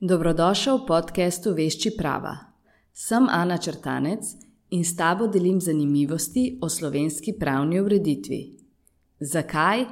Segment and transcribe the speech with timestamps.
[0.00, 2.32] Dobrodošel v podkastu Vešči prava.
[2.88, 4.24] Sem Ana Črtanec
[4.72, 8.56] in s tabo delim zanimivosti o slovenski pravni ureditvi.
[9.20, 9.84] Zakaj?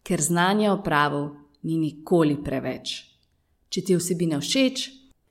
[0.00, 1.36] Ker znanja o pravu
[1.68, 2.94] ni nikoli preveč.
[3.68, 4.86] Če ti vsebina všeč,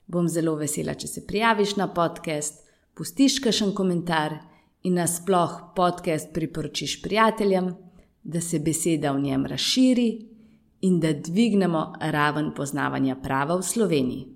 [0.06, 2.62] bom zelo vesela, če se prijaviš na podcast,
[2.94, 4.38] pustiš kakšen komentar
[4.86, 7.74] in nasploh podcast priporočiš prijateljem,
[8.22, 10.35] da se beseda v njem razširi
[10.86, 14.26] in da dvignemo raven poznavanja prava v Sloveniji.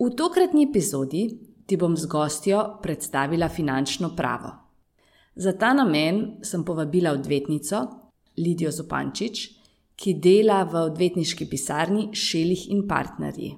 [0.00, 1.24] V tokratni epizodi
[1.66, 4.50] ti bom z gostjo predstavila finančno pravo.
[5.34, 7.82] Za ta namen sem povabila odvetnico
[8.38, 9.48] Lidijo Zopančič,
[9.96, 13.50] ki dela v odvetniški pisarni Šelih in partnerji.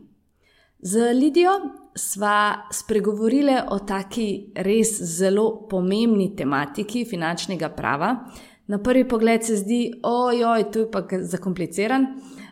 [0.82, 1.52] Z Lidijo
[1.94, 8.16] sva spregovorili o taki res zelo pomembni tematiki finančnega prava,
[8.66, 12.06] na prvi pogled se zdi, ojoj, to je pa zakompliciran,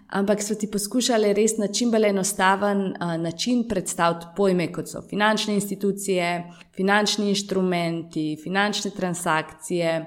[0.08, 5.02] ampak so ti poskušali res na čim bolj enostaven uh, način predstaviti pojme, kot so
[5.02, 6.30] finančne institucije,
[6.76, 9.98] finančni inštrumenti, finančne transakcije.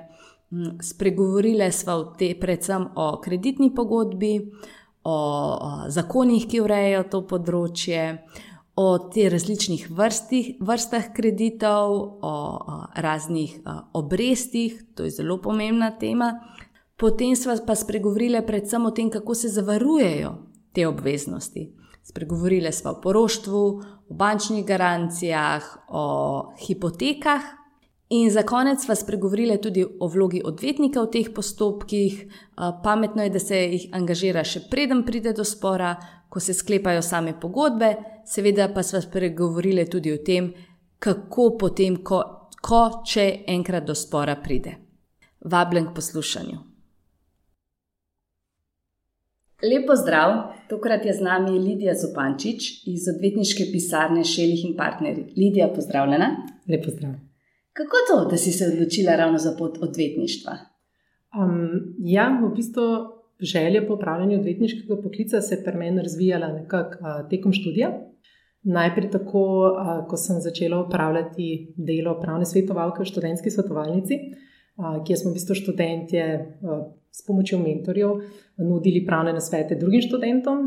[0.52, 4.40] Um, spregovorile smo predvsem o kreditni pogodbi,
[5.04, 8.04] o, o zakonih, ki urejajo to področje
[8.76, 15.92] o teh različnih vrstih, vrstah kreditov, o, o raznih o, obrestih, to je zelo pomembna
[16.00, 16.34] tema.
[16.98, 20.36] Potem smo pa spregovorili predvsem o tem, kako se zavarujejo
[20.74, 21.74] te obveznosti.
[22.04, 27.42] Spregovorili smo o poroštvu, o bančnih garancijah, o hipotekah.
[28.14, 32.20] In za konec smo spregovorili tudi o vlogi odvetnika v teh postopkih.
[32.84, 35.96] Pametno je, da se jih angažira še preden pride do spora,
[36.30, 37.90] ko se sklepajo same pogodbe,
[38.26, 40.52] seveda pa smo spregovorili tudi o tem,
[41.00, 42.22] kako potem, ko,
[42.62, 44.76] ko če enkrat do spora pride.
[45.50, 46.62] Vabljen k poslušanju.
[49.64, 50.38] Lepo zdrav,
[50.70, 55.32] tokrat je z nami Lidija Zopančič iz odvetniške pisarne Šelih in partnerji.
[55.34, 56.36] Lidija, pozdravljena.
[56.70, 57.33] Lepo zdrav.
[57.74, 60.54] Kako to, da si se odločila ravno za pot odvetništva?
[61.34, 62.84] Um, ja, v bistvu
[63.40, 67.90] želja po upravljanju odvetniškega poklica se je pri meni razvijala nekako tekom študija.
[68.64, 69.42] Najprej tako,
[70.10, 74.20] ko sem začela upravljati delo pravne svetovalke v študentski svetovalnici,
[75.08, 76.24] kjer smo v bistvu študentje
[77.12, 78.22] s pomočjo mentorjev
[78.58, 80.64] nudili pravne nasvete drugim študentom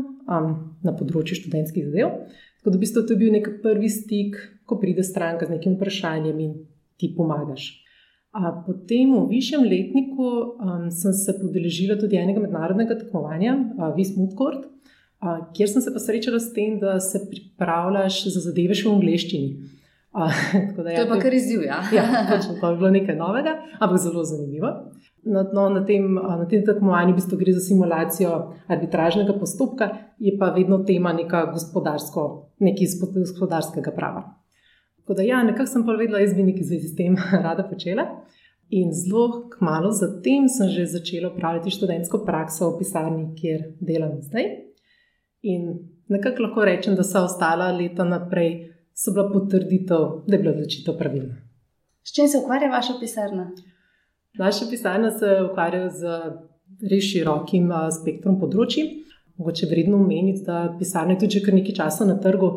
[0.83, 2.13] na področju študentskih zadev.
[2.59, 5.79] Tako da v bistvu to je bil nek prvi stik, ko pride stranka z nekim
[5.79, 6.53] vprašanjem in
[6.97, 7.87] ti pomagaš.
[8.65, 10.25] Potem v višjem letniku
[10.61, 14.71] um, sem se podeležila tudi enega mednarodnega tekmovanja, uh, Vismut Court, uh,
[15.57, 19.49] kjer sem se pa srečala s tem, da se pripravljaš za zadeve še v angleščini.
[20.13, 20.29] Uh,
[20.77, 21.61] da, ja, to je pa kar izziv.
[21.65, 24.69] Ja, ja točno, to je bilo nekaj novega, ampak zelo zanimivo.
[25.27, 28.31] Na, no, na, tem, na tem tekmovanju v bistvu gre za simulacijo
[28.69, 29.85] arbitražnega postopka,
[30.21, 34.46] je pa vedno tema nekaj gospodarskega prava.
[35.07, 38.03] Tako da, ja, nekako sem pa vedela, da bi nekaj zvezi s tem rada počela.
[38.69, 44.43] In zelo kmalo zatem sem že začela upravljati študentsko prakso v pisarni, kjer delam zdaj.
[45.41, 45.79] In
[46.11, 50.97] nekako lahko rečem, da so ostala leta naprej, so bila potrditev, da je bila odločitev
[50.99, 51.39] pravilna.
[52.03, 53.51] S čim se ukvarja vaša pisarna?
[54.37, 56.19] Naša pisarna se ukvarja z
[56.91, 59.05] res širokim spektrom področji.
[59.39, 62.51] Mogoče vredno omeniti, da pisarna je tudi kar nekaj časa na trgu.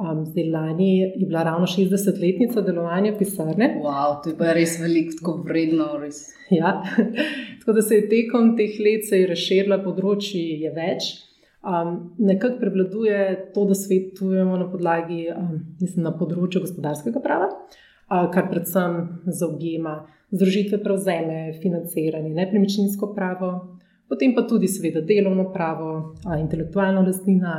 [0.00, 3.74] Um, zdaj, lani je bila ravno 60-letnica delovanja pisarne.
[3.84, 5.88] Wow, to je pa res veliko, tako vredno.
[6.00, 6.22] Res.
[6.50, 6.82] Ja,
[7.60, 11.10] tako da se je tekom teh let razširila področje, je več.
[11.60, 13.18] Um, nekako prevladuje
[13.54, 18.96] to, da svetujemo na podlagi, um, mislim, na področju gospodarskega prava, uh, kar predvsem
[19.26, 19.98] zaobjema
[20.32, 23.52] združitve prevzeme, financiranje, nepremičninsko pravo,
[24.08, 25.92] potem pa tudi, seveda, delovno pravo,
[26.24, 27.58] uh, intelektualna lastnina,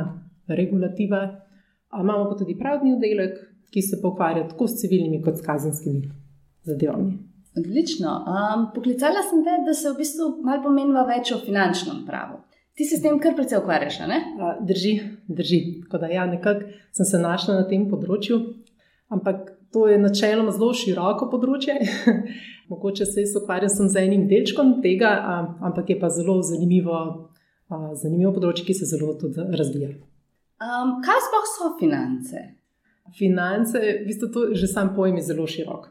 [0.50, 1.22] regulativa.
[2.00, 3.36] Imamo pa tudi pravni oddelek,
[3.72, 6.08] ki se ukvarja tako s civilnimi kot s kazenskimi
[6.64, 7.18] zadevami.
[7.56, 8.10] Odlično.
[8.32, 12.40] Um, poklicala sem te, da se v bistvu malo pomenila več o finančnem pravu.
[12.76, 14.20] Ti se s tem kar precej ukvarjaš, ne?
[14.68, 14.92] Drži,
[15.28, 15.58] drži.
[15.82, 18.38] Tako da ja, nekako sem se znašla na tem področju,
[19.12, 21.76] ampak to je načeloma zelo široko področje.
[22.72, 25.12] Mogoče se jaz ukvarjam z enim delčkom tega,
[25.60, 27.02] ampak je pa zelo zanimivo,
[28.00, 29.92] zanimivo področje, ki se zelo tudi razvija.
[30.62, 32.38] Um, kaj sploh so finance?
[33.18, 35.88] Finance, v bistvu, to je že sam pojem zelo širok.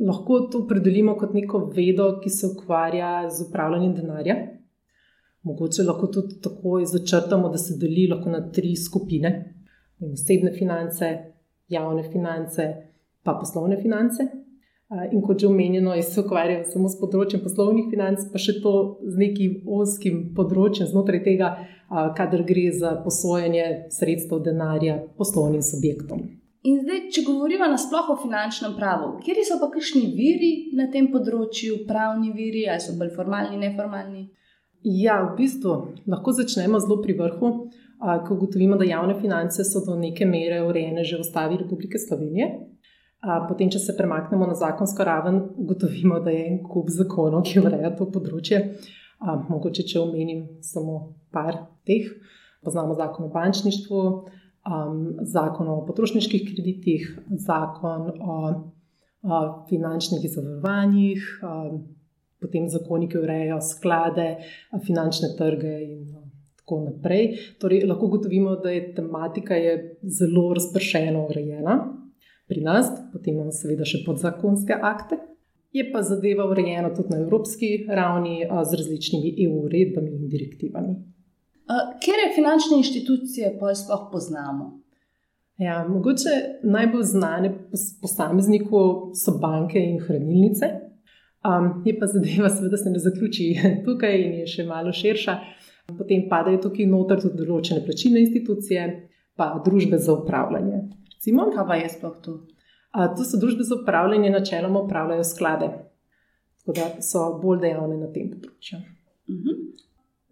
[0.00, 4.36] Lahko to opredelimo kot neko vedo, ki se ukvarja z upravljanjem denarja.
[5.42, 9.54] Mogoče lahko tudi tako začrtamo, da se deli na tri skupine:
[10.00, 11.08] osebne finance,
[11.68, 12.62] javne finance,
[13.22, 14.22] pa poslovne finance.
[15.12, 19.16] In kot že omenjeno, se ukvarjajo samo s področjem poslovnih financ, pa še to z
[19.16, 21.48] nekim oskim področjem znotraj tega,
[22.16, 26.24] kadar gre za posojanje sredstev denarja poslovnim subjektom.
[26.64, 31.10] In zdaj, če govorimo nasplošno o finančnem pravu, kje so pa kakšni viri na tem
[31.12, 34.30] področju, pravni viri, ali so bolj formalni, neformalni?
[34.84, 35.74] Ja, v bistvu
[36.08, 37.50] lahko začnemo zelo pri vrhu,
[38.00, 42.48] ko ugotovimo, da javne finance so do neke mere urejene že v ustavi Republike Slovenije.
[43.48, 47.92] Potem, če se premaknemo na zakonsko raven, ugotovimo, da je en kup zakonov, ki ureja
[47.96, 48.60] to področje.
[49.24, 51.56] Mogoče, če omenim samo par
[51.88, 52.10] teh,
[52.64, 54.00] poznamo zakon o bančništvu
[54.68, 57.08] um, zakon o potrošniških kreditih,
[57.46, 58.38] zakon o,
[59.22, 61.82] o finančnih zavarovanjih, um,
[62.40, 64.28] potem zakoni, ki urejajo sklade,
[64.84, 66.06] finančne trge in
[66.60, 67.30] tako naprej.
[67.60, 71.78] Torej, lahko gotovimo, da je tematika je zelo razpršeno urejena
[72.48, 75.20] pri nas, potem imamo seveda še podzakonske akte.
[75.74, 80.94] Je pa zadeva urejena tudi na evropski ravni z različnimi EU uredbami in direktivami.
[82.04, 84.84] Kere finančne inštitucije pa sploh poznamo?
[85.58, 86.30] Ja, mogoče
[86.62, 87.50] najbolj znane
[88.02, 88.80] posamezniku
[89.14, 90.66] so banke in hranilnice.
[91.44, 93.54] Um, je pa zadeva, seveda, se ne zaključi
[93.86, 95.36] tukaj in je še malo širša.
[95.98, 98.86] Potem padajo tukaj noter tudi določene plačilne institucije,
[99.36, 100.80] pa družbe za upravljanje.
[101.14, 102.38] Recimo, kaj pa je sploh tu?
[102.94, 105.68] To so družbe za upravljanje, načeloma upravljajo sklade,
[106.60, 108.78] tako da so bolj dejavne na tem področju.
[108.78, 109.48] Uh mhm.
[109.48, 109.64] -huh.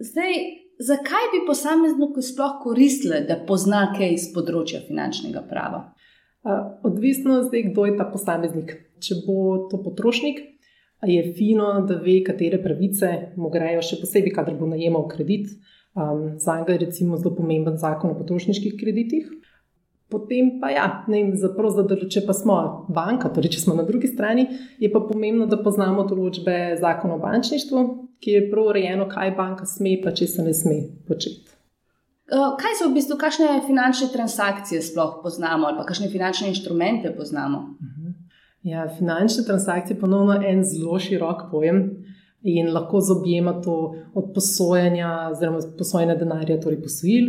[0.03, 0.33] Zdaj,
[0.79, 5.93] zakaj bi posamezniku sploh koristile, da pozna kaj iz področja finančnega prava?
[6.83, 8.73] Odvisno je, kdo je ta posameznik.
[9.03, 10.41] Če bo to potrošnik,
[11.07, 15.49] je fino, da ve, katere pravice mu grejo, še posebej, kadar bo najemal kredit.
[15.95, 19.29] Um, za njega je recimo zelo pomemben zakon o potrošniških kreditih.
[20.13, 22.57] Potem pa ja, ne, zaprosto, da če pa smo
[22.93, 24.45] banka, torej če smo na drugi strani,
[24.83, 27.85] je pa pomembno, da poznamo določbe zakona o bančništvu,
[28.21, 30.77] ki je prav urejeno, kaj banka sme, pa če se ne sme
[31.09, 31.49] početi.
[32.33, 37.65] Kaj so v bistvu, kakšne finančne transakcije sploh poznamo, ali pa kakšne finančne inštrumente poznamo?
[37.81, 38.13] Mhm.
[38.69, 41.83] Ja, finančne transakcije je ponovno en zelo širok pojem
[42.43, 47.29] in lahko zobjema to od posojanja, oziroma posojanja denarja, torej posojil,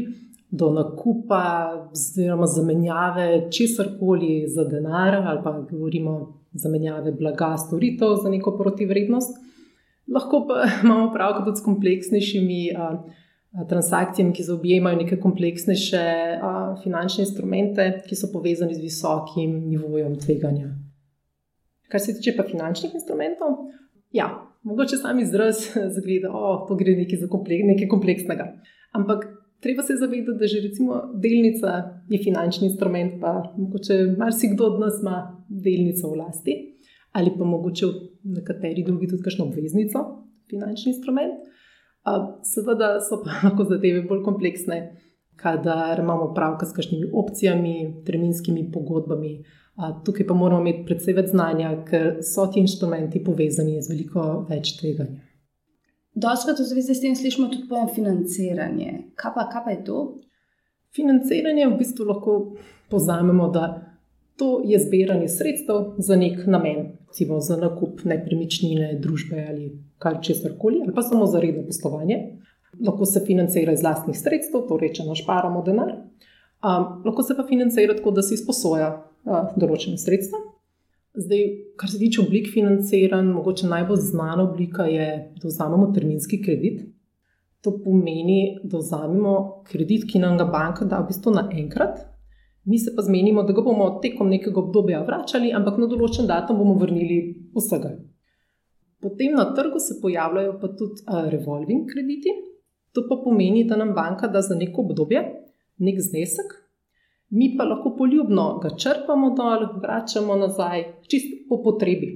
[0.54, 1.44] do nakupa,
[1.92, 9.42] oziroma zamenjave česar koli za denar, ali pa govorimo zamenjave blaga, storitev za neko protivrednost
[10.08, 10.54] lahko pa
[10.84, 13.04] imamo pravko tudi s kompleksnejšimi a,
[13.54, 16.06] a, transakcijami, ki zaobjemajo neke kompleksnejše
[16.42, 16.54] a,
[16.84, 20.74] finančne instrumente, ki so povezani z visokim nivojem tveganja.
[21.92, 23.68] Kar se tiče pa finančnih instrumentov,
[24.12, 24.30] ja,
[24.64, 28.54] mogoče sam izraz zgleda, da to gre nekaj, komplek, nekaj kompleksnega.
[28.94, 29.26] Ampak
[29.64, 31.72] treba se zavedati, da že recimo delnica
[32.10, 35.18] je finančni instrument, pa mogoče marsikdo od nas ima
[35.50, 36.54] delnico v lasti
[37.14, 37.86] ali pa mogoče
[38.24, 40.00] nekateri drugi tudi kakšno obveznico,
[40.50, 41.34] finančni instrument.
[42.44, 44.80] Seveda so pa lahko zadeve bolj kompleksne,
[45.36, 47.76] kadar imamo pravka s kakšnimi opcijami,
[48.06, 49.44] terminskimi pogodbami.
[50.06, 54.76] Tukaj pa moramo imeti predvsej več znanja, ker so ti inštrumenti povezani z veliko več
[54.80, 55.22] tveganja.
[56.16, 58.92] Doskrat v zvezi s tem slišimo tudi pojem financiranje.
[59.18, 60.00] Kaj pa, kaj pa je to?
[60.94, 62.36] Financiranje v bistvu lahko
[62.90, 63.96] povzamemo, da
[64.38, 69.68] to je zbiranje sredstev za nek namen recimo za nakup nepremičnine, družbe ali
[70.02, 72.18] kar česar koli, ali pa samo za redno poslovanje.
[72.86, 75.92] Lahko se financira iz vlastnih sredstev, torej če našparamo denar.
[75.94, 80.40] Um, lahko se pa financira tako, da se izposoja uh, določene sredstva.
[81.14, 81.44] Zdaj,
[81.78, 85.08] kar se tiče oblik financiranja, mogoče najbolj znana oblika je,
[85.42, 86.82] da vzamemo terminski kredit.
[87.62, 92.02] To pomeni, da vzamemo kredit, ki nam ga banka da v bistvu naenkrat,
[92.66, 96.62] Mi se pa zmenimo, da ga bomo tekom nekega obdobja vračali, ampak na določen datum
[96.62, 97.18] bomo vrnili
[97.58, 97.92] vsega.
[99.04, 101.04] Potem na trgu se pojavljajo pa tudi
[101.34, 102.32] revolving krediti.
[102.96, 105.26] To pa pomeni, da nam banka da za neko obdobje
[105.84, 106.54] nek znesek,
[107.34, 112.10] mi pa lahko poljubno ga črpamo dol, vračamo nazaj, čisto po potrebi.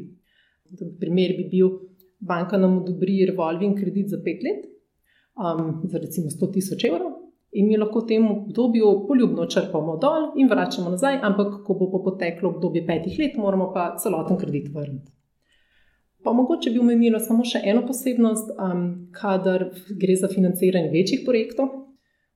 [1.01, 1.71] Primer bi bil,
[2.19, 4.67] banka nam odobri revolving kredit za pet let,
[5.37, 7.11] um, za recimo 100 tisoč evrov,
[7.51, 12.03] in mi lahko v tem obdobju poljubno črpamo dol in vračamo nazaj, ampak ko bo
[12.03, 15.11] poteklo obdobje petih let, moramo pa celoten kredit vrniti.
[16.23, 19.69] Pa mogoče bi omenila samo še eno posebnost, um, kadar
[20.01, 21.86] gre za financiranje večjih projektov.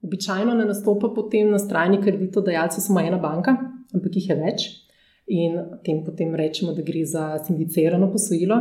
[0.02, 3.58] Običajno ne nastopa potem na strani kreditodajalca samo ena banka,
[3.94, 4.70] ampak jih je več.
[5.32, 8.58] In tem potem rečemo, da gre za sindicirano posojilo,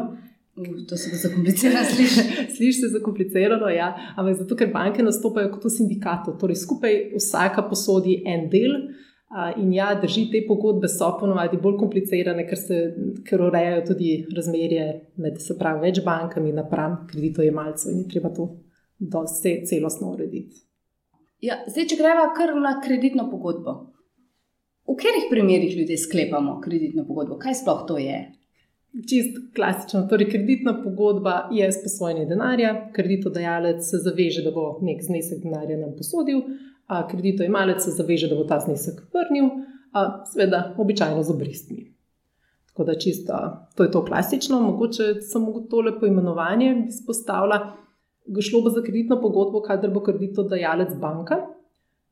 [0.88, 2.20] To se zakomplicirano sliši.
[2.56, 7.64] sliši se zakomplicirano, ja, ampak zato, ker banke nastopajo kot v sindikatu, torej skupaj vsaka
[7.68, 8.74] posodi en del.
[9.62, 12.80] In ja, drži te pogodbe, so ponovadi bolj komplicirane, ker se
[13.26, 14.86] ker urejajo tudi razmerje
[15.22, 18.48] med pravi, več bankami napram kreditojemalcev in treba to
[18.98, 20.66] dosti celostno urediti.
[21.40, 23.72] Ja, zdaj, če greva kar na kreditno pogodbo.
[24.84, 27.38] V katerih primerih ljudje sklepamo kreditno pogodbo?
[27.40, 28.18] Kaj sploh to je?
[29.08, 30.02] Čist klasično.
[30.10, 35.94] Torej, kreditna pogodba je sposojanje denarja, kreditodajalec se zaveže, da bo nek znesek denarja nam
[35.96, 36.42] posodil,
[37.10, 39.48] kreditojemalec se zaveže, da bo ta znesek vrnil,
[40.32, 41.84] seveda, običajno z obrestmi.
[42.72, 43.38] Tako da, čisto,
[43.78, 47.60] to je to klasično, mogoče samo tole poimenovanje bi izpostavila.
[48.38, 51.40] Šlo bo za kreditno pogodbo, kadar bo kreditodajalec banka,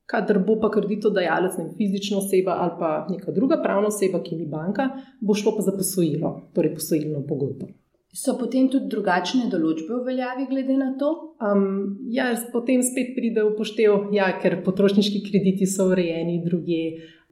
[0.07, 4.47] kadar bo pa kreditodajalec, ne fizična oseba ali pa neka druga pravna oseba, ki ni
[4.47, 4.89] banka,
[5.21, 7.69] bo šlo pa za posojilo, torej posojilno pogodbo.
[8.17, 11.11] So potem tudi drugačne določbe v veljavi, glede na to?
[11.45, 16.81] Um, ja, potem spet pride v poštev, ja, ker potrošniški krediti so urejeni druge.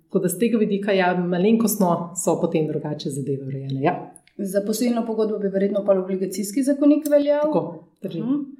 [0.07, 3.81] Tako da z tega vidika, ja, malenkostno so potem drugače zadeve urejene.
[3.83, 3.97] Ja.
[4.37, 7.49] Za posojilno pogodbo bi verjetno pa obligacijski zakonik veljal.
[7.49, 8.23] Tako, držim.
[8.23, 8.56] Mhm.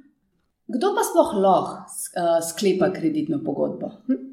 [0.67, 3.91] Kdo pa sploh lahko uh, sklepa kreditno pogodbo?
[4.07, 4.23] Hm.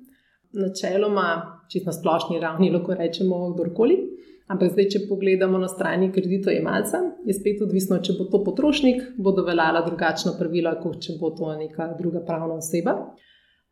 [0.55, 1.27] Načeloma,
[1.71, 3.99] čisto na splošni ravni, lahko rečemo kdorkoli.
[4.51, 9.47] Ampak zdaj, če pogledamo na strani kreditojemalca, je spet odvisno, če bo to potrošnik, bodo
[9.47, 12.99] veljala drugačna pravila, kot če bo to neka druga pravna oseba.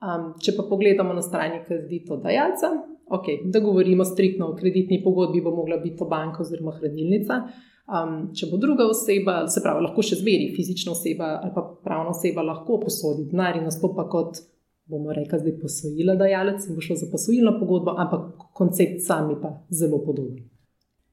[0.03, 2.73] Um, če pa pogledamo na strani kreditodajalca,
[3.13, 7.43] okay, da govorimo striktno o kreditni pogodbi, bo mogla biti to banka oziroma hranilnica.
[7.83, 12.13] Um, če bo druga oseba, se pravi, lahko še zveri, fizična oseba ali pa pravna
[12.15, 14.39] oseba, lahko posodi denar in nastopa kot,
[14.87, 19.57] bomo rekli, zdaj posojila dajalec in bo šlo za posojilno pogodbo, ampak koncept sami pa
[19.71, 20.47] zelo podoben.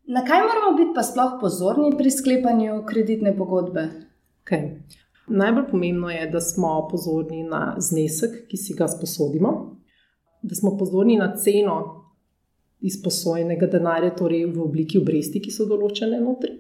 [0.10, 3.90] Na kaj moramo biti pa sploh pozorni pri sklepanju kreditne pogodbe?
[4.46, 4.80] Okay.
[5.30, 9.52] Najbolj pomembno je, da smo pozorni na znesek, ki si ga sposodimo,
[10.42, 11.99] da smo pozorni na ceno
[12.82, 16.56] izposojenega denarja, torej v obliki obresti, ki so določene notri.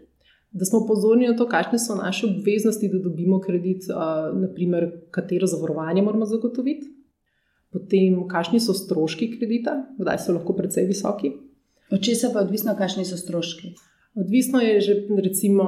[0.51, 3.85] Da smo pozorni na to, kakšne so naše obveznosti, da dobimo kredit,
[4.33, 6.89] naprimer, katero zavarovanje moramo zagotoviti,
[7.69, 11.35] potem, kakšni so stroški kredita, kdaj so lahko precej visoki.
[11.93, 13.75] Od česa pa je odvisno, kakšni so stroški?
[14.17, 15.65] Odvisno je že, recimo,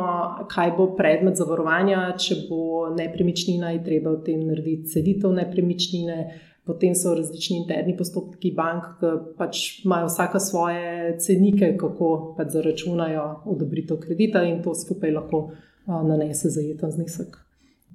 [0.50, 6.17] kaj bo predmet zavarovanja, če bo nepremičnina, je treba v tem narediti ceditev nepremičnine.
[6.65, 13.24] Potem so različni interni postopki bank, ki pač imajo vsaka svoje cenike, kako pač zaračunajo
[13.50, 15.48] odobritev kredita in to skupaj lahko
[15.88, 17.39] nanese zajeten znesek.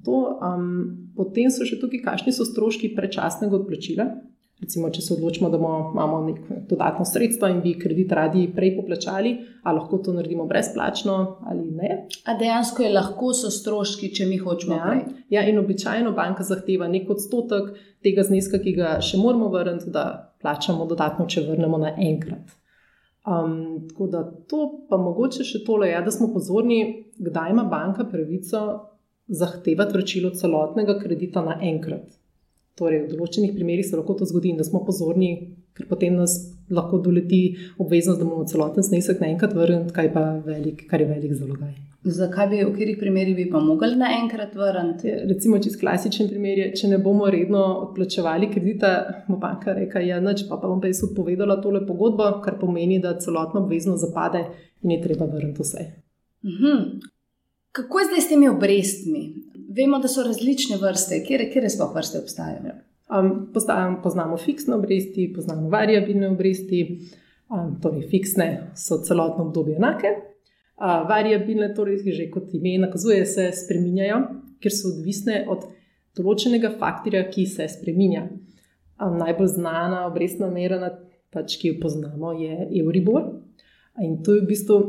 [0.06, 4.10] To, um, potem so še tukaj, kakšni so stroški predčasnega odplačila.
[4.56, 9.34] Recimo, če se odločimo, da imamo neko dodatno sredstvo in bi kredit radi prej poplačali,
[9.62, 11.90] ali lahko to naredimo brezplačno ali ne.
[12.24, 14.78] A dejansko je lahko so stroški, če mi hočemo.
[14.80, 14.94] Ja,
[15.36, 20.06] ja in običajno banka zahteva nek odstotek tega zneska, ki ga še moramo vrniti, da
[20.40, 22.56] plačamo dodatno, če vrnemo na enkrat.
[23.26, 28.06] Um, tako da to pa mogoče še tole je, da smo pozorni, kdaj ima banka
[28.08, 28.62] pravico
[29.26, 32.14] zahtevati vračilo celotnega kredita na enkrat.
[32.76, 35.30] Torej, v določenih primerjih se lahko to zgodi, da smo pozorni,
[35.76, 36.36] ker potem nas
[36.68, 40.10] lahko doleti obveznost, da bomo celoten znesek naenkrat vrnili, kar,
[40.90, 41.72] kar je velik zalogaj.
[42.06, 45.08] Zakaj bi, v katerih primerih bi pa mogli naenkrat vrniti?
[45.08, 48.92] Ja, recimo, čez klasičen primer je, če ne bomo redno odplačevali kredita,
[49.26, 53.00] bo banka rekla: Ja, noč pa, pa bom pa jaz odpovedala tole pogodbo, kar pomeni,
[53.02, 54.44] da celotno obveznost zapade
[54.84, 55.88] in je treba vrniti vse.
[56.44, 56.86] Mhm.
[57.72, 59.24] Kako je zdaj s temi obrestmi?
[59.76, 62.76] Vemo, da so različne vrste, kje, kje sploh vrste obstajajo.
[63.06, 66.80] Um, postavim, poznamo fiksne obresti, poznamo variabilne obresti.
[67.50, 73.50] Um, torej, fiksne so celotno obdobje enake, uh, variabilne, torej, že kot ime nakazuje, se
[73.54, 74.18] spreminjajo,
[74.62, 75.68] ker so odvisne od
[76.16, 78.24] določenega faktorja, ki se spreminja.
[78.96, 80.90] Um, najbolj znana obrestna mera,
[81.30, 83.28] pač, ki jo poznamo, je Euribor.
[84.02, 84.80] In to je v bistvu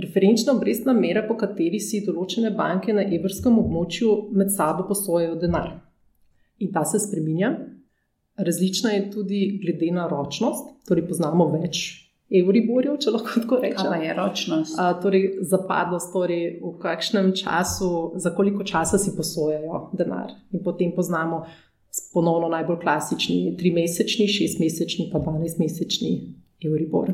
[0.00, 5.74] Referenčna obrestna mera, po kateri si določene banke na evrskem območju med sabo posojajo denar.
[6.60, 7.54] In ta se spremenja.
[8.40, 11.82] Različna je tudi glede na ročnost, torej poznamo več
[12.30, 13.90] evriborjev, če lahko tako rečemo.
[13.90, 14.76] Kaj je ročnost?
[14.78, 17.90] A, torej, zapadlost, torej v kakšnem času,
[18.22, 20.32] za koliko časa si posojajo denar.
[20.54, 21.42] In potem poznamo
[22.14, 26.12] ponovno najbolj klasični, trimesečni, šestmesečni, pa dvanajstmesečni
[26.64, 27.12] evribor.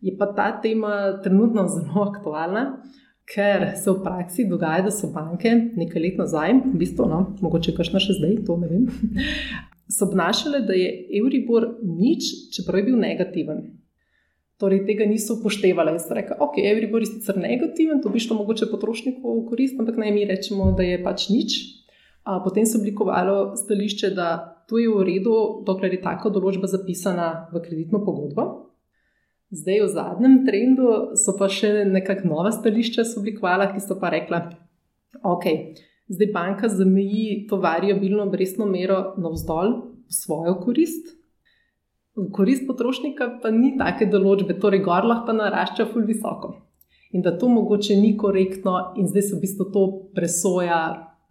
[0.00, 2.82] Je pa ta tema trenutno zelo aktualna,
[3.26, 7.74] ker se v praksi dogaja, da so banke nekaj let nazaj, v bistvu, no, mogoče
[7.74, 8.84] kašno še zdaj, to ne vem,
[9.90, 13.64] so obnašale, da je Euribor nič, čeprav je bil negativen.
[14.56, 15.92] Torej, tega niso upoštevali.
[15.98, 19.98] Jaz rečem, ok, Euribor je sicer negativen, to bi šlo mogoče potrošniku v korist, ampak
[20.00, 21.58] naj mi rečemo, da je pač nič.
[22.26, 24.28] A potem se je oblikovalo stališče, da
[24.66, 25.34] to je v redu,
[25.66, 28.65] dokler je tako določba zapisana v kreditno pogodbo.
[29.50, 34.40] Zdaj, v zadnjem trendu so pa še nekakšna nova stališča oblikovala, ki so pa rekla,
[35.22, 35.46] ok,
[36.10, 41.14] zdaj banka zameji to variabilno obrestno mero navzdol, svojo korist.
[42.18, 46.56] V korist potrošnika pa ni take določbe, torej gor lahko narašča ful visoko.
[47.14, 50.80] In da to mogoče ni korektno, in zdaj se v bistvu to presoja,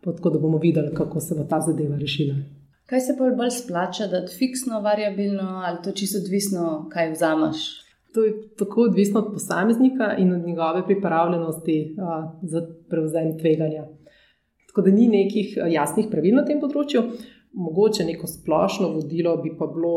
[0.05, 2.39] tako da bomo videli, kako se bo ta zadeva rešila.
[2.87, 7.84] Kaj se pa bolj splača, da je fiksno, variabilno ali to čisto odvisno, kaj vzameš?
[8.15, 13.87] To je tako odvisno od posameznika in od njegove pripravljenosti a, za prevzem tveganja.
[14.67, 17.03] Tako da ni nekih jasnih pravil na tem področju.
[17.55, 19.93] Mogoče neko splošno vodilo bi pa bilo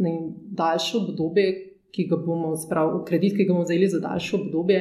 [0.00, 0.12] ne,
[0.56, 1.48] daljše obdobje,
[1.94, 4.80] ki ga bomo, spravo, kredit, ki ga bomo vzeli za daljše obdobje.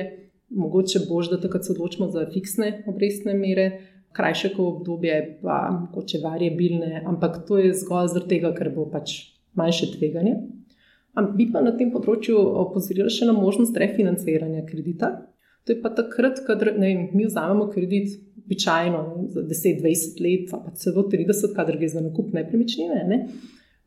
[0.54, 3.68] Mogoče bož, da takrat se odločimo za fiksne obrestne mere,
[4.14, 9.16] krajše obdobje, pa mogoče variabilne, ampak to je zgolj zaradi tega, ker bo pač
[9.60, 10.36] manjše tveganje.
[11.14, 15.12] Bi pa na tem področju opozorila še na možnost refinanciranja kredita.
[15.64, 21.54] To je pa takrat, ko mi vzamemo kredit, običajno za 10-20 let, pa celo 30,
[21.56, 23.04] kadar gre za nakup nepremičnine.
[23.08, 23.20] Ne?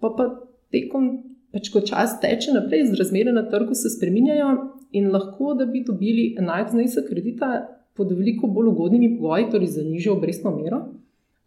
[0.01, 0.29] Pa pa
[0.73, 1.11] tekom,
[1.53, 4.55] pač ko čas teče naprej, z razmere na trgu se spremenjajo
[4.97, 7.67] in lahko, da bi dobili enak znesek kredita,
[7.97, 10.85] pod veliko bolj ugodnimi pogoji, torej za nižjo obrestno mero,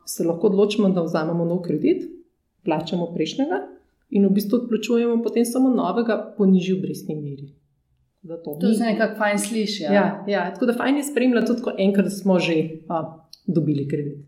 [0.05, 2.03] se lahko odločimo, da vzamemo nov kredit,
[2.67, 3.78] plačamo prejšnjega
[4.09, 7.53] in v bistvu odplačujemo potem samo novega po nižji obrestni meri.
[8.27, 9.83] To, to se nekako fajn sliši.
[9.83, 9.93] Ja?
[9.93, 12.55] Ja, ja, tako da fajn je spremljati tudi, ko enkrat smo že
[12.89, 13.03] a,
[13.47, 14.25] dobili kredit.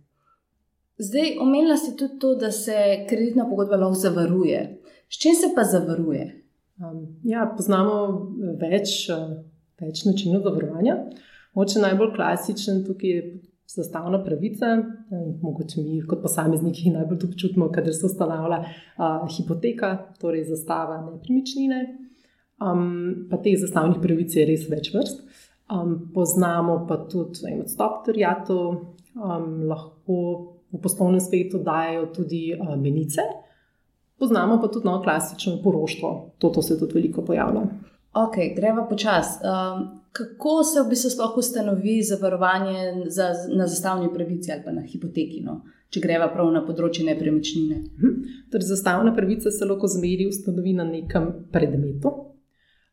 [0.97, 4.81] Zdaj, omenila si tudi to, da se kreditna pogodba lahko zavaruje.
[5.09, 6.45] S čim se pa zavaruje?
[6.79, 7.95] Um, ja, poznamo
[8.61, 9.09] več,
[9.81, 10.97] več načinov zavarovanja.
[11.53, 13.23] Moče najbolj klasičen tukaj je
[13.75, 14.77] zastavna pravica.
[15.41, 21.81] Mogoče mi, kot posamezniki, najbolj to občutimo, kadar se ustanavlja uh, hipoteka, torej zastava nepremičnine.
[22.61, 25.23] Um, pa teh zastavnih pravic je res več vrst.
[25.71, 28.65] Um, poznamo pa tudi odstop terjatov,
[29.15, 30.17] um, lahko
[30.71, 33.23] v poslovnem svetu dajo tudi uh, menice.
[34.21, 37.63] Poznamo pa tudi novo klasično poroštvo, to, to se tudi veliko pojavlja.
[38.13, 39.39] Ok, greva počasi.
[39.43, 44.81] Um, kako se v bistvu sploh ustanovi zavarovanje za, na zastavni pravici ali pa na
[44.81, 45.61] hipoteki, no?
[45.91, 47.77] če greva prav na področje nepremičnine?
[47.99, 48.35] Mhm.
[48.51, 52.11] Torej, zastavna pravica se lahko zmeri ustanovi na nekem predmetu.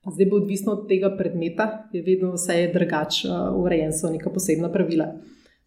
[0.09, 4.71] Zdaj bo odvisno od tega predmeta, je vedno vse drugače uh, urejen, so neka posebna
[4.73, 5.11] pravila.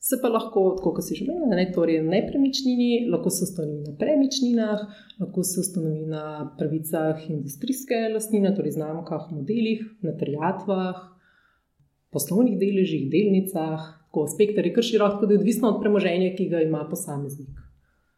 [0.01, 3.91] Se pa lahko, kot si že omenil, ne, torej na nepremičnini, lahko se ustanovi na
[3.99, 4.79] premičninah,
[5.21, 6.23] lahko se ustanovi na
[6.57, 11.03] pravicah industrijske lastnine, torej znamkah, modelih, na terjatvah,
[12.09, 16.49] poslovnih deležih, delnicah, tako spektr je kar širok, tako da je odvisno od premoženja, ki
[16.49, 17.61] ga ima posameznik.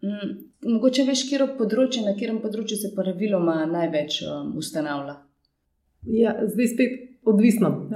[0.07, 0.31] Mm,
[0.77, 5.19] mogoče veš, kje je področje, na katerem področju se praviloma največ um, ustanavlja?
[6.15, 7.89] Ja, zdaj spet odvisno.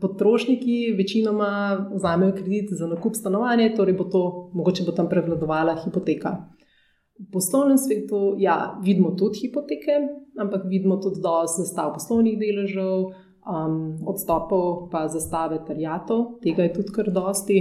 [0.00, 1.50] Potrošniki večinoma
[1.94, 6.36] vzamejo kredit za nakup stanovanja, torej bo to, mogoče bo tam prevladovala hipoteka.
[7.18, 9.98] V poslovnem svetu ja, vidimo tudi hipoteke,
[10.40, 13.12] ampak vidimo tudi dosti zastav poslovnih deležev,
[13.46, 17.58] um, odstopov, pa zastave terjatov, tega je tudi kar dosti.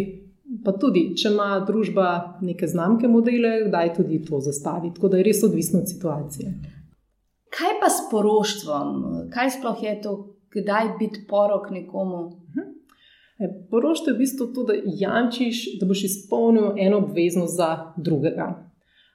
[0.65, 2.07] Pa tudi, če ima družba
[2.43, 4.91] neke znamke modele, kdaj tudi to zastavi.
[4.95, 6.51] Tako da je res odvisno od situacije.
[7.55, 8.89] Kaj pa s poroštvom?
[9.31, 10.15] Kaj sploh je to,
[10.53, 12.21] kdaj biti porok nekomu.
[12.49, 12.67] Mhm.
[13.41, 18.49] E, poroštvo je v bistvu to, da jamčiš, da boš izpolnil eno obveznost za drugega.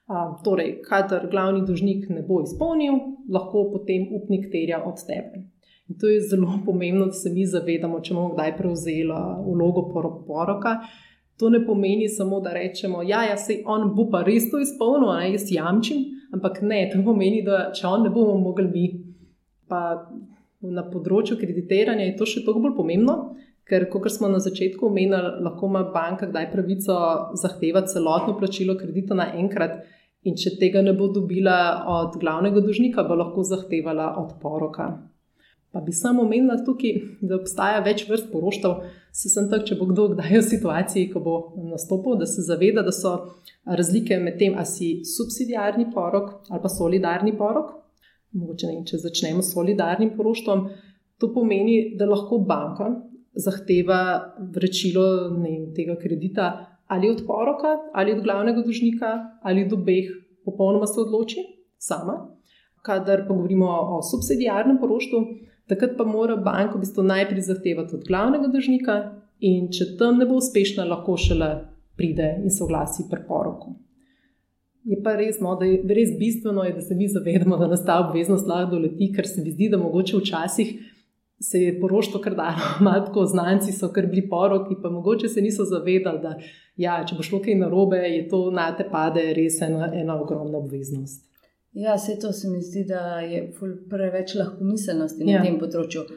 [0.07, 2.93] A, torej, kadar glavni dužnik ne bo izpolnil,
[3.33, 5.47] lahko potem upnik terja od tebe.
[5.87, 9.07] In to je zelo pomembno, da se mi zavedamo, če bomo kdaj prevzeli
[9.47, 9.87] vlogo
[10.27, 10.79] poroka.
[11.37, 14.59] To ne pomeni samo, da rečemo, da ja, ja, se on bo pa res to
[14.59, 16.03] izpolnil, a jaz jamčim.
[16.33, 18.87] Ampak ne, to pomeni, da če on ne bomo mogli mi.
[19.67, 20.09] Pa
[20.61, 23.17] na področju kreditiranja je to še toliko bolj pomembno,
[23.67, 26.97] ker, kot smo na začetku omenili, lahko ima banka kdaj pravico
[27.37, 29.83] zahtevati celotno plačilo kredita naenkrat.
[30.27, 34.87] In če tega ne bo dobila od glavnega dužnika, bo lahko zahtevala od poroka.
[35.71, 38.87] Pa bi samo omenila tukaj, da obstaja več vrst poroštev.
[39.15, 41.35] Se sem tak, če bo kdo kdaj v situaciji, ko bo
[41.69, 43.13] nastopil, da se zaveda, da so
[43.67, 47.76] razlike med tem, ali si subsidijarni porok ali pa solidarni porok
[48.37, 50.67] mogoče ne, če začnemo s solidarnim poroštvom,
[51.17, 52.91] to pomeni, da lahko banka
[53.37, 53.99] zahteva
[54.53, 55.05] vračilo
[55.37, 56.47] ne, tega kredita
[56.87, 59.09] ali od poroka, ali od glavnega dužnika,
[59.43, 60.07] ali od obeh,
[60.45, 61.43] popolnoma se odloči
[61.77, 62.15] sama.
[62.81, 65.19] Kadar pa govorimo o subsidijarnem poroštvu,
[65.67, 68.95] takrat pa mora banka v bistvu najprej zahtevati od glavnega dužnika,
[69.39, 71.49] in če tam ne bo uspešna, lahko šele
[71.97, 73.75] pride in se oglasi pri poroku.
[74.87, 77.81] Je pa res, no, da je res bistveno, je, da se mi zavedamo, da nas
[77.85, 80.69] ta obveznost lahko doleti, ker se mi zdi, da mogoče včasih
[81.39, 85.41] se je poroštvo kar dalo, malo tako znanci so kar bili poroki, pa mogoče se
[85.41, 86.37] niso zavedali, da
[86.77, 90.57] ja, če bo šlo kaj narobe, je to na te pade res ena, ena ogromna
[90.57, 91.25] obveznost.
[91.77, 93.43] Ja, vse to se mi zdi, da je
[93.89, 95.43] preveč lahko miselnosti na Ja.
[95.43, 96.07] tem področju.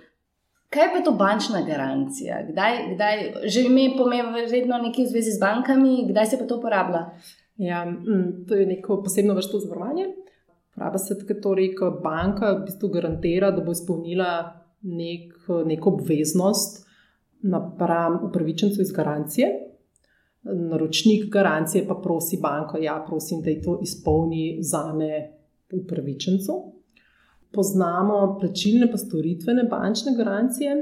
[0.70, 2.38] Kaj pa je to bančna garancija?
[2.46, 6.60] Kdaj, kdaj, že ime pomeni vedno nekaj v zvezi z bankami, kdaj se pa to
[6.62, 7.02] uporablja?
[7.60, 10.06] Ja, mm, to je neko posebno vrsto zavarovanja.
[10.74, 14.30] Pravi se tako, torej, ko banka v bistvu garantira, da bo izpolnila
[14.82, 15.34] nek,
[15.66, 16.86] neko obveznost
[17.42, 19.48] napram upravičencu iz garancije.
[20.42, 25.10] Naročnik garancije pa prosi banko, ja, prosim, da je to izpolni za me
[25.72, 26.52] upravičencu.
[27.52, 30.76] Poznamo plačilne pa storitvene bančne garancije.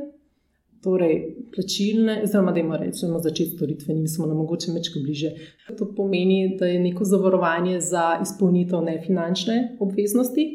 [0.83, 5.31] Torej, plačilne, oziroma da imamo rečemo začeti storitveni, smo nam mogoče mečko bliže.
[5.79, 10.47] To pomeni, da je neko zavarovanje za izpolnitev nefinančne obveznosti.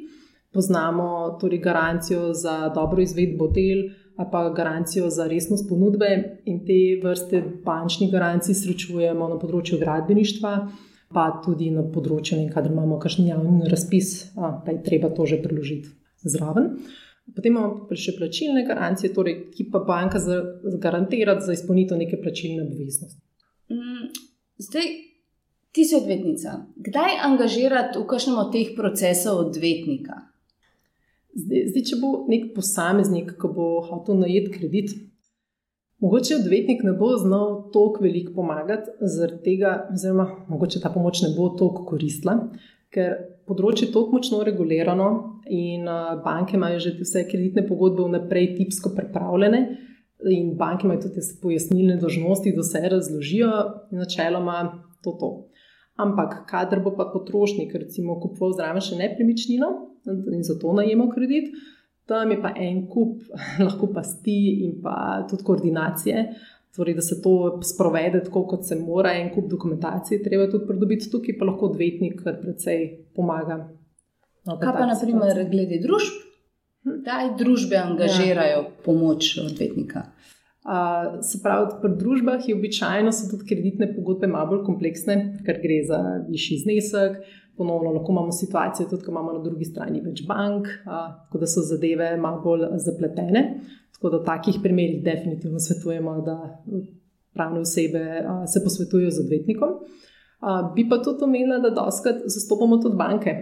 [0.54, 3.84] Poznamo torej garancijo za dobro izvedbo del,
[4.16, 10.54] ali pa garancijo za resnost ponudbe, in te vrste bančnih garancij srečujemo na področju gradbeništva,
[11.14, 15.42] pa tudi na področju, kadar imamo kakšen javni razpis, a, pa je treba to že
[15.44, 15.90] priložiti
[16.24, 16.78] zraven.
[17.32, 20.20] Potem imamo še plačilne garancije, torej, ki pa banka
[20.82, 23.22] garantira za izpolnitev neke plačilne obveznosti.
[23.72, 24.12] Mm,
[24.58, 24.84] Zdaj,
[25.72, 26.66] ti si odvetnica.
[26.76, 30.20] Kdaj angažirati v kakšnem od teh procesov odvetnika?
[31.34, 34.94] Zdaj, zdaj, če bo nek posameznik, ki bo hotel najeti kredit,
[36.04, 41.34] mogoče odvetnik ne bo znal toliko veliko pomagati, zaradi tega, oziroma mogoče ta pomoč ne
[41.34, 42.38] bo toliko koristila,
[42.94, 43.16] ker
[43.50, 45.08] področje je tako močno regulirano
[45.52, 49.64] in a, banke imajo že vse kreditne pogodbe vnaprej tipsko pripravljene.
[50.32, 53.50] In banke imajo tudi te pojasnilne dožnosti, da vse razložijo,
[53.92, 54.60] in načeloma
[55.04, 55.32] to to.
[56.00, 59.68] Ampak, kadar bo pa potrošnik, recimo, kupoval zraven še nepremičnino
[60.08, 61.52] in zato najemal kredit,
[62.10, 63.22] tam je pa en kup,
[63.66, 66.26] lahko pasti in pa tudi koordinacije.
[66.76, 71.10] Torej, da se to sprovede tako, kot se mora, en kup dokumentacije, treba tudi pridobiti
[71.12, 73.60] tukaj, pa lahko odvetnik kar precej pomaga.
[74.46, 76.18] No, Kaj pa, naprimer, glede družb?
[76.84, 80.08] Kdaj družbe angažirajo pomoč odvetnika?
[80.64, 85.82] Uh, se pravi, pri družbah je običajno tudi kreditne pogodbe malo bolj kompleksne, ker gre
[85.90, 86.00] za
[86.30, 87.18] višji znesek.
[87.60, 91.52] Ponovno lahko imamo situacijo, tudi ko imamo na drugi strani več bank, uh, tako da
[91.52, 93.44] so zadeve malo bolj zapletene.
[93.98, 96.38] Tako da v takih primerih definitivno svetujemo, da
[97.36, 99.78] pravne osebe uh, se posvetujejo z odvetnikom.
[99.84, 103.36] Uh, bi pa tudi omenila, da doskrat zastopamo tudi banke.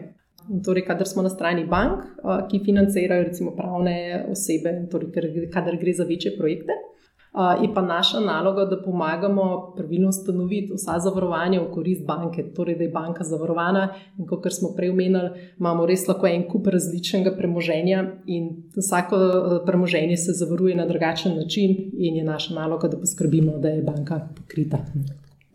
[0.66, 5.94] Torej, kadar smo na strani bank, uh, ki financirajo recimo pravne osebe, torej, kadar gre
[5.94, 6.88] za večje projekte.
[7.32, 12.76] Uh, je pa naša naloga, da pomagamo pravilno ustanoviti vsa zavarovanja v korist banke, torej
[12.76, 13.86] da je banka zavarovana.
[14.20, 19.20] In kot smo prej omenili, imamo res lahko en kup različnega premoženja, in vsako
[19.66, 24.20] premoženje se zavaruje na drugačen način, in je naša naloga, da poskrbimo, da je banka
[24.36, 24.82] pokrita.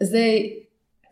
[0.01, 0.41] Zdaj,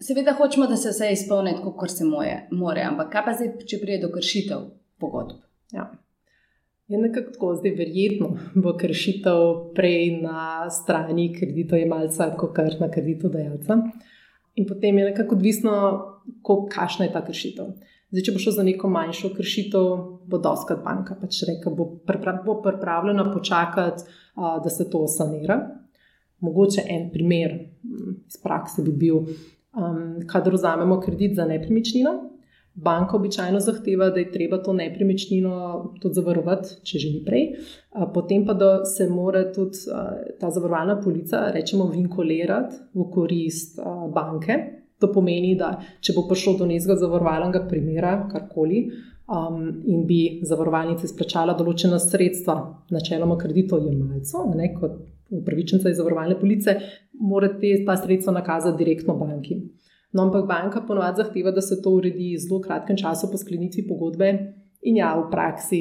[0.00, 2.08] seveda, hočemo, da se vse izpolni, kot se
[2.50, 4.64] more, ampak kaj pa zdaj, če pride do kršitev
[4.96, 5.44] pogodb?
[5.76, 5.90] Ja.
[6.88, 9.40] Je nekako tako, zdaj verjetno bo kršitev
[9.74, 13.78] prej na strani kreditojemalca, kot kar na kreditodajalca.
[14.54, 15.72] In potem je nekako odvisno,
[16.44, 17.72] kakšna je ta kršitev.
[18.12, 19.88] Zdaj, če bo šlo za neko manjšo kršitev,
[20.30, 24.04] bo doskrat banka pač rekla, bo, pripra bo pripravljena počakati,
[24.36, 25.56] a, da se to sanira.
[26.44, 27.56] Mogoče en primer
[28.28, 32.14] iz prakse bi bil, um, kadar vzamemo kredit za nepremičnino.
[32.74, 35.56] Banka običajno zahteva, da je treba to nepremičnino
[36.02, 37.44] tudi zavarovati, če že ni prej,
[38.14, 39.78] potem pa da se mora tudi
[40.40, 43.78] ta zavarovalna polica, rečemo, vinkulirati v korist
[44.14, 44.58] banke.
[44.98, 48.88] To pomeni, da če bo prišlo do nekega zavarovalnega primera, karkoli,
[49.26, 52.56] um, in bi zavarovalnica izplačala določena sredstva,
[52.94, 54.44] načeloma kreditojemalcu,
[54.80, 54.98] kot
[55.34, 56.76] upravičenca iz zavarovalne police,
[57.20, 59.62] morate ta sredstva nakazati direktno banki.
[60.14, 63.82] No, ampak banka ponovadi zahteva, da se to uredi v zelo kratkem času po sklenitvi
[63.88, 64.28] pogodbe,
[64.86, 65.80] in ja, v praksi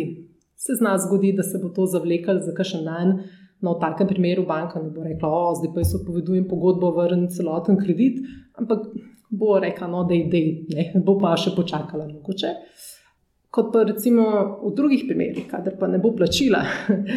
[0.57, 3.19] se zna zgoditi, da se bo to zavleklo za kakšen dan.
[3.61, 7.29] No, v takem primeru banka ne bo rekla, o, zdaj pa jaz odpovedujem pogodbo, vrnem
[7.31, 8.19] celoten kredit,
[8.59, 8.89] ampak
[9.29, 10.25] bo rekla, no, da je
[10.73, 12.51] ne, bo pa še počakala mogoče.
[13.53, 14.25] Kot pa recimo
[14.65, 16.65] v drugih primerih, kadar pa ne bo plačila,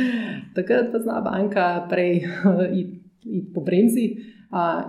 [0.56, 2.20] takrat pa zna banka prej
[2.82, 4.35] iti it po bremzi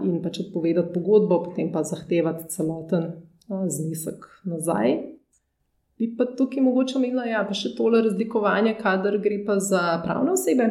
[0.04, 3.12] in pač odpovedati pogodbo, potem pa zahtevati celoten
[3.48, 4.98] znesek nazaj.
[5.98, 10.36] Bi pa tukaj mogoče omenila, ja, je še tole razlikovanje, kadar gre pa za pravne
[10.36, 10.68] osebe.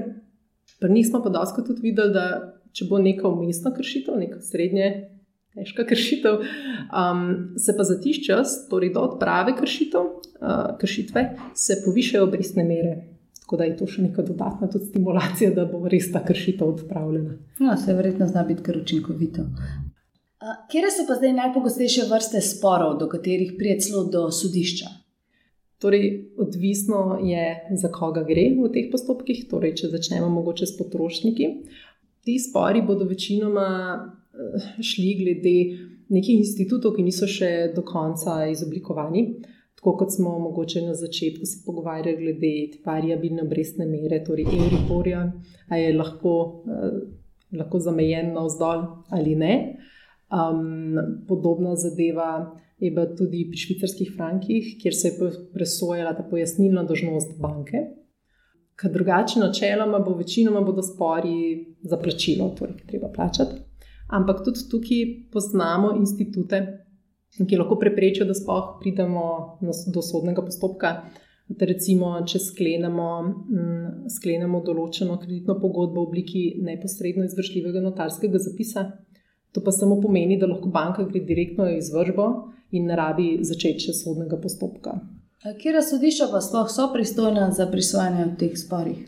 [0.81, 4.91] Pri njih smo pa dosti tudi videli, da če bo neka umestna kršitev, neka srednje
[5.57, 6.43] težka kršitev,
[6.93, 7.27] um,
[7.59, 11.25] se pa za tiš čas, torej do odprave kršitev, uh, kršitve,
[11.57, 13.16] se povišajo obrestne mere.
[13.47, 17.37] Tako da je to še neka dodatna stimulacija, da bo res ta kršitev odpravljena.
[17.63, 19.45] No, se verjetno zna biti kar učinkovito.
[20.71, 24.91] Kje so pa zdaj najpogostejše vrste sporov, do katerih pride celo do sodišča?
[25.79, 27.47] Torej, odvisno je,
[27.79, 29.47] za koga gre v teh postopkih.
[29.47, 31.51] Torej, če začnemo mogoče s potrošniki.
[32.27, 35.59] Ti spori bodo večinoma eh, šli glede
[36.11, 39.55] nekih institutov, ki niso še do konca izoblikovani.
[39.87, 45.21] Tako kot smo mogoče na začetku se pogovarjali glede variabilne obrestne mere, torej Euriporja,
[45.69, 46.33] ali je lahko,
[46.67, 46.97] eh,
[47.59, 49.77] lahko zamejen na vzdolj ali ne.
[50.27, 50.97] Um,
[51.29, 57.39] podobna zadeva je bila tudi pri švicarskih frankih, kjer se je presojala ta pojasnilna dožnost
[57.39, 57.85] banke.
[58.75, 63.63] Ker drugače, načeloma, bo večinoma bodo spori za plačilo, torej treba plačati.
[64.09, 66.86] Ampak tudi tukaj poznamo institute,
[67.45, 69.25] ki lahko preprečijo, da sploh pridemo
[69.93, 70.97] do sodnega postopka.
[71.47, 78.89] Recimo, če sklenemo, mm, sklenemo določeno kreditno pogodbo v obliki neposredno izvršljivega notarskega zapisa,
[79.55, 82.27] to pa samo pomeni, da lahko banka gre direktno v izvršbo
[82.73, 84.97] in ne rabi začeti še sodnega postopka.
[85.61, 89.07] Kje sodišča pa sploh so pristojna za prisvajanje v teh sporih?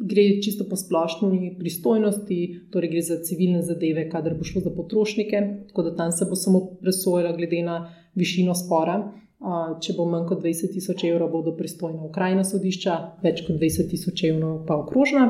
[0.00, 2.38] Gre čisto po splošni pristojnosti,
[2.72, 6.36] torej gre za civilne zadeve, kadar bo šlo za potrošnike, tako da tam se bo
[6.36, 7.76] samo presojala glede na
[8.14, 9.12] višino spora.
[9.80, 14.24] Če bo manj kot 20 tisoč evrov, bodo pristojna okrajna sodišča, več kot 20 tisoč
[14.30, 15.26] evrov pa okrožna.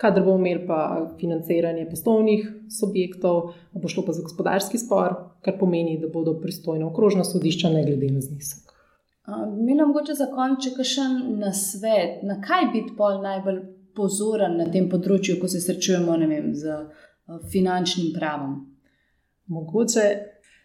[0.00, 5.98] Kadar bomo imeli pa financiranje poslovnih subjektov, bo šlo pa za gospodarski spor, kar pomeni,
[6.00, 8.70] da bodo pristojna okrožna sodišča, ne glede na znesek.
[9.58, 13.60] Mi nam mogoče za konec, če kažem na svet, na kaj biti pol najbolj
[13.96, 16.76] pozoren na tem področju, ko se srečujemo vem, z
[17.52, 18.58] finančnim pravom.
[19.50, 20.04] Mogoče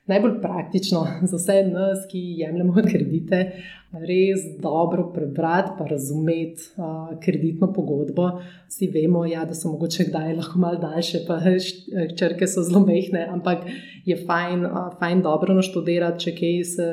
[0.05, 3.39] najbolj praktično za vse nas, ki jemljemo kredite,
[4.09, 8.29] res dobro prebrati in razumeti uh, kreditno pogodbo.
[8.67, 11.39] Vsi vemo, ja, da so mogoče kdaj lahko malo daljše, pa
[12.19, 13.65] črke so zelo mehne, ampak
[14.05, 16.91] je fajn, uh, fajn dobro naštudirati, če kaj se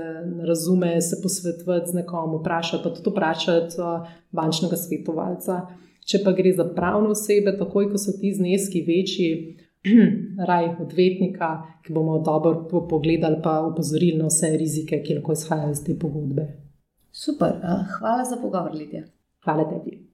[0.48, 5.60] razume, se posvetovati z nekom, vprašati, pa tudi vprašati uh, bančnega svetovalca.
[6.06, 9.28] Če pa gre za pravne osebe, takoj ko so ti zneski večji,
[10.50, 15.84] raj odvetnika, ki bomo dobro pogledali, pa upozorili na vse rizike, ki lahko izhajajo iz
[15.86, 16.46] te pogodbe.
[17.12, 17.58] Super,
[17.98, 19.04] hvala za pogovor, Lidija.
[19.44, 20.11] Hvala tebi.